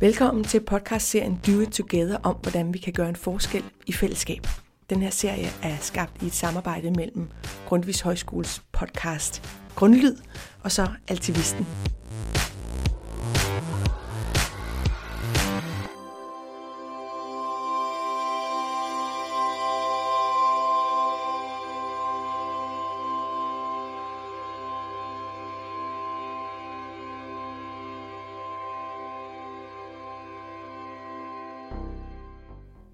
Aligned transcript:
Velkommen 0.00 0.44
til 0.44 0.60
podcastserien 0.60 1.40
Do 1.46 1.60
It 1.60 1.68
Together 1.68 2.18
om, 2.22 2.36
hvordan 2.42 2.74
vi 2.74 2.78
kan 2.78 2.92
gøre 2.92 3.08
en 3.08 3.16
forskel 3.16 3.64
i 3.86 3.92
fællesskab. 3.92 4.46
Den 4.90 5.02
her 5.02 5.10
serie 5.10 5.48
er 5.62 5.76
skabt 5.80 6.22
i 6.22 6.26
et 6.26 6.34
samarbejde 6.34 6.90
mellem 6.90 7.28
Grundvis 7.66 8.00
Højskoles 8.00 8.62
podcast 8.72 9.42
Grundlyd 9.74 10.16
og 10.64 10.72
så 10.72 10.88
Altivisten. 11.08 11.66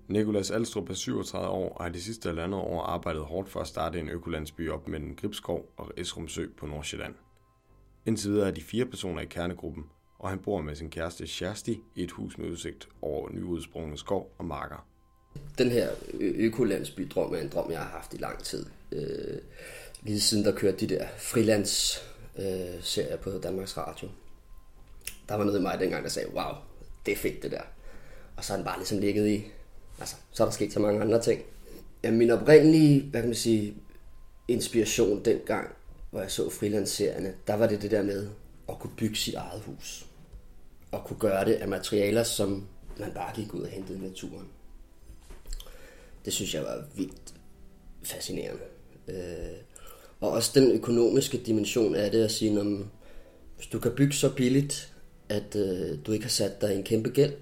Nikolas 0.08 0.50
Alstrup 0.50 0.90
er 0.90 0.94
37 0.94 1.48
år 1.48 1.72
og 1.74 1.84
har 1.84 1.92
de 1.92 2.02
sidste 2.02 2.28
halvandet 2.28 2.60
år 2.60 2.82
arbejdet 2.82 3.22
hårdt 3.22 3.48
for 3.48 3.60
at 3.60 3.66
starte 3.66 4.00
en 4.00 4.08
økolandsby 4.08 4.70
op 4.70 4.88
mellem 4.88 5.16
Gribskov 5.16 5.72
og 5.76 5.92
Esrumsø 5.96 6.46
på 6.56 6.66
Nordsjælland. 6.66 7.14
Indtil 8.06 8.30
videre 8.30 8.48
er 8.48 8.52
de 8.52 8.62
fire 8.62 8.86
personer 8.86 9.22
i 9.22 9.26
kernegruppen, 9.26 9.84
og 10.18 10.28
han 10.30 10.38
bor 10.38 10.60
med 10.60 10.74
sin 10.74 10.90
kæreste 10.90 11.26
Shersti 11.26 11.80
i 11.94 12.04
et 12.04 12.10
hus 12.10 12.38
med 12.38 12.50
udsigt 12.50 12.88
over 13.02 13.30
nyudsprungne 13.30 13.98
skov 13.98 14.34
og 14.38 14.44
marker. 14.44 14.86
Den 15.58 15.70
her 15.70 15.90
økolandsby-drøm 16.20 17.34
er 17.34 17.38
en 17.38 17.48
drøm, 17.48 17.70
jeg 17.70 17.78
har 17.78 17.90
haft 17.90 18.14
i 18.14 18.16
lang 18.16 18.42
tid. 18.42 18.66
Øh, 18.92 19.38
lige 20.02 20.20
siden 20.20 20.44
der 20.44 20.52
kørte 20.52 20.76
de 20.76 20.94
der 20.94 21.06
frilands-serier 21.18 23.12
øh, 23.12 23.18
på 23.18 23.30
Danmarks 23.30 23.76
Radio. 23.76 24.08
Der 25.28 25.34
var 25.34 25.44
noget 25.44 25.58
i 25.58 25.62
mig 25.62 25.78
dengang, 25.80 26.04
der 26.04 26.10
sagde, 26.10 26.34
wow, 26.34 26.52
det 27.06 27.12
er 27.12 27.16
fedt 27.16 27.42
det 27.42 27.50
der. 27.50 27.62
Og 28.36 28.44
så 28.44 28.52
har 28.52 28.56
den 28.56 28.64
bare 28.64 28.78
ligesom 28.78 28.98
ligget 28.98 29.28
i, 29.28 29.44
altså, 30.00 30.16
så 30.32 30.42
er 30.42 30.46
der 30.46 30.52
sket 30.52 30.72
så 30.72 30.80
mange 30.80 31.00
andre 31.00 31.22
ting. 31.22 31.42
Ja, 32.04 32.10
min 32.10 32.30
oprindelige, 32.30 33.02
hvad 33.02 33.20
kan 33.20 33.28
man 33.28 33.36
sige, 33.36 33.74
inspiration 34.48 35.24
dengang, 35.24 35.74
hvor 36.10 36.20
jeg 36.20 36.30
så 36.30 36.50
frilandsserierne, 36.50 37.34
der 37.46 37.54
var 37.54 37.66
det 37.66 37.82
det 37.82 37.90
der 37.90 38.02
med 38.02 38.28
at 38.68 38.78
kunne 38.78 38.92
bygge 38.96 39.16
sit 39.16 39.34
eget 39.34 39.62
hus. 39.62 40.06
Og 40.90 41.04
kunne 41.04 41.18
gøre 41.18 41.44
det 41.44 41.54
af 41.54 41.68
materialer, 41.68 42.22
som 42.22 42.66
man 42.98 43.10
bare 43.14 43.34
gik 43.34 43.54
ud 43.54 43.60
og 43.60 43.68
hentede 43.68 43.98
i 43.98 44.00
naturen. 44.00 44.46
Det 46.24 46.32
synes 46.32 46.54
jeg 46.54 46.62
var 46.62 46.84
vildt 46.96 47.34
fascinerende. 48.02 48.62
Øh, 49.08 49.56
og 50.20 50.30
også 50.30 50.50
den 50.54 50.72
økonomiske 50.72 51.38
dimension 51.38 51.94
af 51.94 52.10
det 52.10 52.24
at 52.24 52.30
sige, 52.30 52.60
om 52.60 52.90
hvis 53.56 53.66
du 53.66 53.78
kan 53.78 53.92
bygge 53.92 54.12
så 54.12 54.34
billigt, 54.34 54.92
at 55.28 55.56
øh, 55.56 55.98
du 56.06 56.12
ikke 56.12 56.24
har 56.24 56.30
sat 56.30 56.60
dig 56.60 56.74
i 56.74 56.76
en 56.76 56.84
kæmpe 56.84 57.10
gæld, 57.10 57.32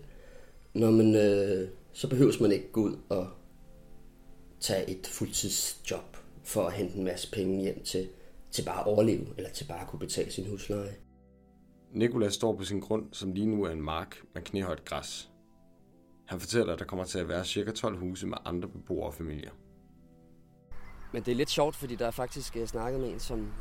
når 0.75 0.91
man, 0.91 1.15
øh, 1.15 1.69
så 1.93 2.09
behøves 2.09 2.41
man 2.41 2.53
ikke 2.53 2.73
gå 2.73 2.81
ud 2.81 2.97
og 3.09 3.29
tage 4.61 4.91
et 4.91 5.07
fuldtidsjob 5.07 6.17
for 6.45 6.67
at 6.67 6.73
hente 6.73 6.97
en 6.97 7.05
masse 7.05 7.31
penge 7.31 7.61
hjem 7.61 7.85
til, 7.85 8.09
til 8.51 8.65
bare 8.65 8.81
at 8.81 8.87
overleve, 8.87 9.27
eller 9.37 9.51
til 9.51 9.65
bare 9.65 9.81
at 9.81 9.89
kunne 9.89 10.01
betale 10.01 10.31
sin 10.31 10.51
husleje. 10.51 10.95
Nikolas 11.93 12.35
står 12.35 12.57
på 12.57 12.65
sin 12.65 12.81
grund, 12.81 13.09
som 13.13 13.33
lige 13.33 13.47
nu 13.47 13.65
er 13.65 13.71
en 13.71 13.83
mark 13.83 14.17
med 14.35 14.43
knæhøjt 14.43 14.85
græs. 14.85 15.31
Han 16.27 16.41
fortæller, 16.41 16.73
at 16.73 16.79
der 16.79 16.85
kommer 16.85 17.05
til 17.05 17.19
at 17.19 17.29
være 17.29 17.45
cirka 17.45 17.71
12 17.71 17.99
huse 17.99 18.27
med 18.27 18.39
andre 18.45 18.69
beboere 18.69 19.07
og 19.07 19.15
familier. 19.15 19.51
Men 21.13 21.23
det 21.23 21.33
er 21.33 21.37
lidt 21.37 21.51
sjovt, 21.51 21.77
fordi 21.77 21.97
der 21.97 22.07
er 22.07 22.11
faktisk 22.11 22.57
jeg 22.57 22.69
snakket 22.69 23.01
med 23.01 23.09
en, 23.13 23.21
som, 23.21 23.53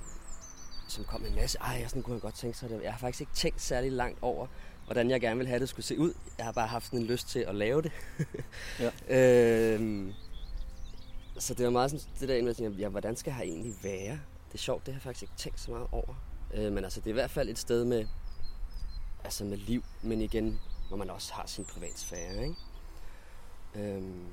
som 0.88 1.04
kom 1.04 1.22
med 1.22 1.30
en 1.30 1.36
masse, 1.36 1.58
ej, 1.60 1.86
sådan 1.88 2.04
kunne 2.04 2.14
jeg 2.14 2.22
godt 2.22 2.36
tænke 2.36 2.58
sig 2.58 2.70
det. 2.70 2.84
Jeg 2.84 2.92
har 2.92 3.00
faktisk 3.00 3.22
ikke 3.22 3.34
tænkt 3.34 3.62
særlig 3.62 3.92
langt 3.92 4.20
over, 4.22 4.48
hvordan 4.86 5.10
jeg 5.10 5.22
gerne 5.22 5.38
vil 5.38 5.48
have 5.48 5.60
det 5.60 5.70
skulle 5.70 5.86
se 5.86 6.00
ud. 6.00 6.14
Jeg 6.38 6.46
har 6.46 6.52
bare 6.52 6.68
haft 6.68 6.86
sådan 6.86 7.00
en 7.00 7.06
lyst 7.06 7.30
til 7.30 7.40
at 7.40 7.56
lave 7.56 7.82
det. 7.82 7.92
ja. 8.80 8.92
øhm, 9.76 10.14
så 11.40 11.54
det 11.54 11.66
var 11.66 11.72
meget 11.72 11.92
sådan 11.92 12.06
det 12.20 12.30
der, 12.30 12.70
med, 12.70 12.72
ja, 12.78 12.90
hvordan 12.90 13.16
skal 13.16 13.34
jeg 13.38 13.42
egentlig 13.42 13.74
være? 13.84 14.20
Det 14.48 14.54
er 14.54 14.58
sjovt, 14.58 14.86
det 14.86 14.94
har 14.94 15.00
jeg 15.00 15.04
faktisk 15.04 15.24
ikke 15.24 15.34
tænkt 15.38 15.60
så 15.60 15.72
meget 15.72 15.88
over. 15.92 16.14
Øh, 16.54 16.74
men 16.74 16.84
altså, 16.84 17.00
det 17.00 17.08
er 17.08 17.12
i 17.12 17.14
hvert 17.14 17.32
fald 17.32 17.50
et 17.50 17.60
sted 17.60 17.86
med, 17.86 18.06
altså 19.24 19.46
med 19.46 19.58
liv, 19.58 19.84
men 20.02 20.22
igen, 20.22 20.60
hvor 20.88 20.98
man 20.98 21.10
også 21.10 21.34
har 21.34 21.44
sin 21.48 21.66
privatsfære, 21.66 22.44
ikke? 22.44 22.56
Øhm, 23.76 24.26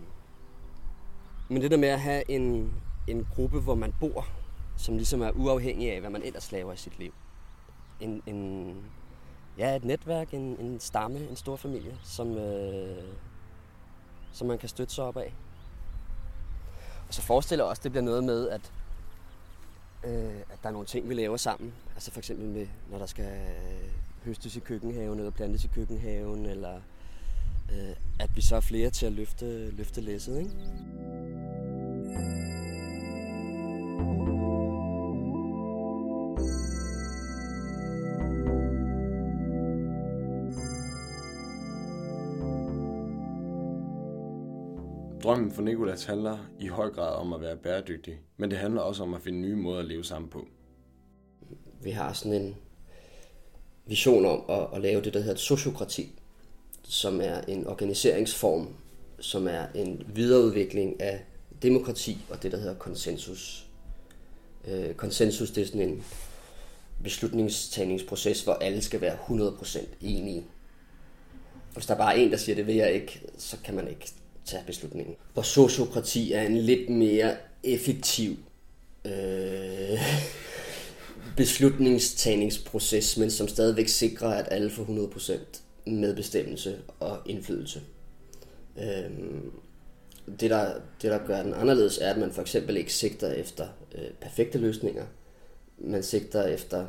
men 1.49 1.63
det 1.63 1.71
der 1.71 1.77
med 1.77 1.89
at 1.89 2.01
have 2.01 2.31
en, 2.31 2.73
en 3.07 3.27
gruppe, 3.35 3.61
hvor 3.61 3.75
man 3.75 3.95
bor, 4.01 4.27
som 4.77 4.97
ligesom 4.97 5.23
er 5.23 5.31
uafhængig 5.31 5.93
af, 5.93 6.01
hvad 6.01 6.11
man 6.11 6.23
ellers 6.23 6.53
laver 6.53 6.73
i 6.73 6.77
sit 6.77 6.99
liv. 6.99 7.15
En, 8.01 8.23
en, 8.27 8.77
ja, 9.59 9.77
et 9.77 9.85
netværk, 9.85 10.35
en, 10.35 10.57
en 10.61 10.81
stamme, 10.81 11.29
en 11.29 11.37
stor 11.37 11.57
familie, 11.57 11.99
som, 12.05 12.37
øh, 12.37 13.05
som 14.33 14.47
man 14.47 14.59
kan 14.59 14.69
støtte 14.69 14.95
sig 14.95 15.05
op 15.05 15.17
af. 15.17 15.35
Og 17.09 17.15
så 17.15 17.23
forestiller 17.23 17.65
jeg 17.65 17.71
også, 17.71 17.81
at 17.81 17.85
det 17.85 17.93
bliver 17.93 18.05
noget 18.05 18.25
med, 18.25 18.49
at, 18.49 18.73
øh, 20.05 20.41
at 20.41 20.59
der 20.63 20.69
er 20.69 20.73
nogle 20.73 20.87
ting, 20.87 21.09
vi 21.09 21.15
laver 21.15 21.37
sammen. 21.37 21.75
Altså 21.95 22.11
for 22.11 22.21
eksempel 22.21 22.49
med, 22.49 22.67
når 22.91 22.99
der 22.99 23.07
skal 23.07 23.25
øh, 23.25 23.91
høstes 24.25 24.57
i 24.57 24.61
køkkenhaven, 24.61 25.19
eller 25.19 25.31
plantes 25.31 25.65
i 25.65 25.69
køkkenhaven, 25.69 26.47
eller 26.47 26.81
øh, 27.73 27.97
at 28.19 28.37
vi 28.37 28.43
så 28.43 28.57
er 28.57 28.61
flere 28.61 28.91
til 28.91 29.07
at 29.07 29.13
løfte, 29.13 29.71
løfte 29.71 30.01
læsset. 30.01 30.39
Ikke? 30.39 30.51
Drømmen 45.29 45.53
for 45.53 45.63
Nikolas 45.63 46.05
handler 46.05 46.39
i 46.61 46.67
høj 46.67 46.91
grad 46.91 47.15
om 47.15 47.33
at 47.33 47.41
være 47.41 47.57
bæredygtig, 47.57 48.19
men 48.37 48.51
det 48.51 48.59
handler 48.59 48.81
også 48.81 49.03
om 49.03 49.15
at 49.15 49.23
finde 49.23 49.39
nye 49.39 49.57
måder 49.57 49.79
at 49.79 49.85
leve 49.85 50.05
sammen 50.05 50.31
på. 50.31 50.49
Vi 51.83 51.91
har 51.91 52.13
sådan 52.13 52.43
en 52.43 52.57
vision 53.87 54.27
om 54.27 54.45
at, 54.49 54.67
at 54.75 54.81
lave 54.81 55.03
det, 55.03 55.15
der 55.15 55.21
hedder 55.21 55.35
et 55.35 55.41
sociokrati, 55.41 56.21
som 56.83 57.21
er 57.21 57.41
en 57.41 57.67
organiseringsform, 57.67 58.69
som 59.21 59.49
er 59.49 59.67
en 59.75 60.03
videreudvikling 60.15 61.01
af 61.01 61.25
demokrati 61.63 62.19
og 62.31 62.43
det, 62.43 62.53
der 62.53 62.59
hedder 62.59 62.75
konsensus. 62.75 63.67
Øh, 64.69 64.95
konsensus 64.95 65.51
det 65.51 65.63
er 65.63 65.67
sådan 65.67 65.89
en 65.89 66.05
beslutningstagningsproces, 67.03 68.45
hvor 68.45 68.55
alle 68.55 68.83
skal 68.83 69.01
være 69.01 69.17
100% 69.17 69.87
enige. 70.01 70.45
Hvis 71.73 71.87
der 71.87 71.95
er 71.95 71.99
bare 71.99 72.19
en, 72.19 72.31
der 72.31 72.37
siger, 72.37 72.57
det 72.57 72.67
vil 72.67 72.75
jeg 72.75 72.93
ikke, 72.93 73.23
så 73.39 73.57
kan 73.65 73.75
man 73.75 73.89
ikke 73.89 74.13
tage 74.49 74.63
beslutningen. 74.67 75.17
Hvor 75.33 75.43
sociokrati 75.43 76.33
er 76.33 76.43
en 76.43 76.57
lidt 76.57 76.89
mere 76.91 77.37
effektiv 77.63 78.37
øh, 79.05 79.99
beslutningstagningsproces, 81.37 83.17
men 83.17 83.31
som 83.31 83.49
stadigvæk 83.49 83.89
sikrer, 83.89 84.29
at 84.29 84.49
alle 84.51 84.71
får 84.71 84.85
100% 84.85 85.91
medbestemmelse 85.91 86.79
og 87.01 87.19
indflydelse. 87.27 87.81
Øh, 88.79 89.11
det, 90.41 90.51
der, 90.51 90.75
det, 91.03 91.11
der 91.11 91.27
gør 91.27 91.43
den 91.43 91.55
anderledes, 91.55 91.99
er, 91.99 92.11
at 92.11 92.19
man 92.19 92.33
for 92.33 92.43
eksempel 92.43 92.77
ikke 92.77 92.93
sigter 92.93 93.33
efter 93.33 93.67
øh, 93.95 94.11
perfekte 94.21 94.59
løsninger. 94.59 95.05
Man 95.79 96.03
sigter 96.03 96.47
efter 96.47 96.87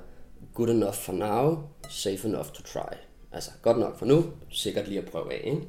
good 0.53 0.69
enough 0.69 0.95
for 0.95 1.13
now, 1.13 1.57
safe 1.89 2.27
enough 2.27 2.47
to 2.47 2.63
try. 2.63 2.95
Altså 3.31 3.51
godt 3.61 3.79
nok 3.79 3.99
for 3.99 4.05
nu, 4.05 4.25
sikkert 4.49 4.87
lige 4.87 5.01
at 5.01 5.05
prøve 5.05 5.33
af. 5.33 5.41
Ikke? 5.43 5.61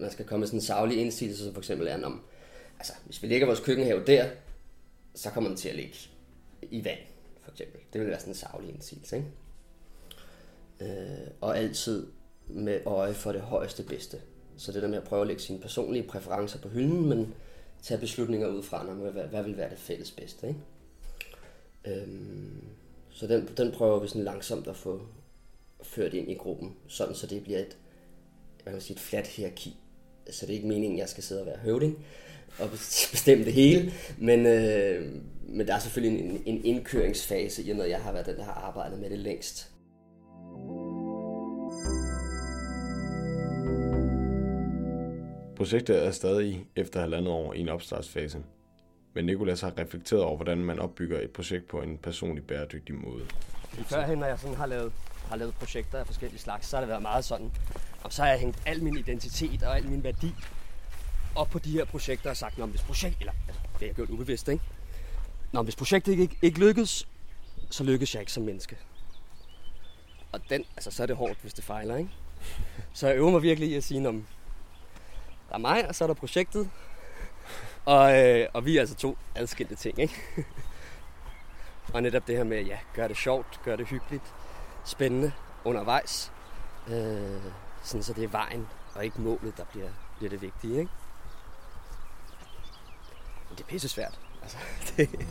Man 0.00 0.10
skal 0.10 0.24
komme 0.24 0.40
med 0.40 0.46
sådan 0.46 0.58
en 0.58 0.64
savlig 0.64 0.98
indsigelse, 0.98 1.44
som 1.44 1.52
for 1.52 1.60
eksempel 1.60 1.88
er, 1.88 2.04
om, 2.04 2.20
altså, 2.78 2.92
hvis 3.04 3.22
vi 3.22 3.28
lægger 3.28 3.46
vores 3.46 3.60
køkkenhave 3.60 4.04
der, 4.06 4.30
så 5.14 5.30
kommer 5.30 5.50
den 5.50 5.56
til 5.56 5.68
at 5.68 5.74
ligge 5.74 5.96
i 6.62 6.84
vand, 6.84 6.98
for 7.42 7.50
eksempel. 7.50 7.80
Det 7.92 8.00
vil 8.00 8.08
være 8.08 8.20
sådan 8.20 8.30
en 8.30 8.36
savlig 8.36 8.70
indsigelse, 8.70 9.16
ikke? 9.16 9.28
Øh, 10.80 11.30
og 11.40 11.58
altid 11.58 12.06
med 12.46 12.80
øje 12.86 13.14
for 13.14 13.32
det 13.32 13.40
højeste 13.40 13.82
bedste. 13.82 14.20
Så 14.56 14.72
det 14.72 14.82
der 14.82 14.88
med 14.88 14.98
at 14.98 15.04
prøve 15.04 15.20
at 15.20 15.26
lægge 15.26 15.42
sine 15.42 15.60
personlige 15.60 16.08
præferencer 16.08 16.58
på 16.58 16.68
hylden, 16.68 17.08
men 17.08 17.34
tage 17.82 18.00
beslutninger 18.00 18.48
ud 18.48 18.62
fra, 18.62 18.84
hvad, 18.84 19.24
hvad 19.24 19.42
vil 19.42 19.56
være 19.56 19.70
det 19.70 19.78
fælles 19.78 20.10
bedste, 20.10 20.48
ikke? 20.48 20.60
Øhm, 21.84 22.64
så 23.10 23.26
den, 23.26 23.48
den 23.56 23.72
prøver 23.72 24.00
vi 24.00 24.08
sådan 24.08 24.24
langsomt 24.24 24.68
at 24.68 24.76
få 24.76 25.06
ført 25.82 26.14
ind 26.14 26.30
i 26.30 26.34
gruppen, 26.34 26.76
sådan 26.86 27.14
så 27.14 27.26
det 27.26 27.42
bliver 27.42 27.58
et, 27.58 27.76
hvad 28.54 28.64
kan 28.64 28.72
man 28.72 28.80
sige, 28.80 28.94
et 28.94 29.00
fladt 29.00 29.26
hierarki 29.26 29.76
så 30.30 30.46
det 30.46 30.52
er 30.52 30.56
ikke 30.56 30.68
meningen, 30.68 30.98
at 30.98 31.00
jeg 31.00 31.08
skal 31.08 31.22
sidde 31.22 31.40
og 31.40 31.46
være 31.46 31.58
høvding 31.62 31.98
og 32.58 32.70
bestemme 33.12 33.44
det 33.44 33.52
hele. 33.52 33.92
Men, 34.18 34.46
øh, 34.46 35.12
men 35.48 35.66
der 35.66 35.74
er 35.74 35.78
selvfølgelig 35.78 36.20
en, 36.24 36.42
en 36.46 36.64
indkøringsfase, 36.64 37.62
i 37.62 37.70
og 37.70 37.76
med 37.76 37.84
at 37.84 37.90
jeg 37.90 38.00
har 38.00 38.12
været 38.12 38.26
den, 38.26 38.36
der 38.36 38.44
har 38.44 38.52
arbejdet 38.52 38.98
med 38.98 39.10
det 39.10 39.18
længst. 39.18 39.70
Projektet 45.56 46.06
er 46.06 46.10
stadig 46.10 46.66
efter 46.76 47.00
halvandet 47.00 47.32
år 47.32 47.54
i 47.54 47.60
en 47.60 47.68
opstartsfase. 47.68 48.38
Men 49.14 49.24
Nikolas 49.24 49.60
har 49.60 49.78
reflekteret 49.78 50.22
over, 50.22 50.36
hvordan 50.36 50.58
man 50.58 50.78
opbygger 50.78 51.20
et 51.20 51.30
projekt 51.30 51.68
på 51.68 51.80
en 51.80 51.98
personlig 51.98 52.44
bæredygtig 52.44 52.94
måde. 52.94 53.24
Førhen, 53.86 54.18
når 54.18 54.26
jeg 54.26 54.38
sådan 54.38 54.56
har 54.56 54.66
lavet, 54.66 54.92
har 55.28 55.36
lavet 55.36 55.54
projekter 55.54 55.98
af 55.98 56.06
forskellige 56.06 56.40
slags, 56.40 56.66
så 56.66 56.76
har 56.76 56.80
det 56.80 56.88
været 56.88 57.02
meget 57.02 57.24
sådan, 57.24 57.50
og 58.04 58.12
så 58.12 58.22
har 58.22 58.30
jeg 58.30 58.38
hængt 58.38 58.58
al 58.66 58.82
min 58.82 58.96
identitet 58.96 59.62
og 59.62 59.76
al 59.76 59.88
min 59.88 60.04
værdi 60.04 60.34
op 61.34 61.50
på 61.50 61.58
de 61.58 61.72
her 61.72 61.84
projekter 61.84 62.30
og 62.30 62.36
sagt, 62.36 62.54
hvis 62.54 62.82
projekt, 62.82 63.16
eller 63.20 63.32
altså, 63.48 63.62
det 63.62 63.80
har 63.80 63.86
jeg 63.86 63.94
gjort 63.94 64.10
ubevidst, 64.10 64.48
ikke? 64.48 64.64
Nå, 65.52 65.62
hvis 65.62 65.76
projektet 65.76 66.18
ikke, 66.18 66.38
ikke 66.42 66.58
lykkes, 66.58 67.08
så 67.70 67.84
lykkes 67.84 68.14
jeg 68.14 68.20
ikke 68.20 68.32
som 68.32 68.42
menneske. 68.42 68.76
Og 70.32 70.40
den, 70.50 70.64
altså, 70.76 70.90
så 70.90 71.02
er 71.02 71.06
det 71.06 71.16
hårdt, 71.16 71.38
hvis 71.42 71.54
det 71.54 71.64
fejler, 71.64 71.96
ikke? 71.96 72.10
Så 72.92 73.06
jeg 73.06 73.16
øver 73.16 73.30
mig 73.30 73.42
virkelig 73.42 73.68
i 73.68 73.74
at 73.74 73.84
sige, 73.84 74.08
om 74.08 74.26
der 75.48 75.54
er 75.54 75.58
mig, 75.58 75.88
og 75.88 75.94
så 75.94 76.04
er 76.04 76.06
der 76.08 76.14
projektet. 76.14 76.70
Og, 77.84 78.18
øh, 78.18 78.48
og 78.54 78.64
vi 78.64 78.76
er 78.76 78.80
altså 78.80 78.94
to 78.94 79.18
adskilte 79.34 79.74
ting, 79.74 79.98
ikke? 79.98 80.14
og 81.94 82.02
netop 82.02 82.26
det 82.26 82.36
her 82.36 82.44
med, 82.44 82.64
ja, 82.64 82.78
gør 82.94 83.08
det 83.08 83.16
sjovt, 83.16 83.60
gør 83.64 83.76
det 83.76 83.86
hyggeligt, 83.86 84.34
spændende 84.84 85.32
undervejs. 85.64 86.32
Øh, 86.88 87.42
sådan 87.88 88.02
så 88.02 88.12
det 88.12 88.24
er 88.24 88.28
vejen 88.28 88.66
og 88.94 89.04
ikke 89.04 89.20
målet, 89.20 89.56
der 89.56 89.64
bliver, 89.64 89.88
bliver 90.16 90.30
det 90.30 90.42
vigtige, 90.42 90.78
ikke? 90.78 90.92
Men 93.48 93.56
det 93.56 93.60
er 93.60 93.68
pisse 93.68 93.88
svært. 93.88 94.18
Altså, 94.42 94.56
det, 94.96 95.26